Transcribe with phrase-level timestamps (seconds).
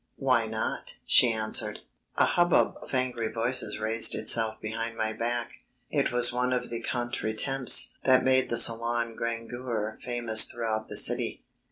[0.15, 1.81] "Why not?" she answered.
[2.17, 5.51] A hubbub of angry voices raised itself behind my back.
[5.91, 11.43] It was one of the contretemps that made the Salon Grangeur famous throughout the city.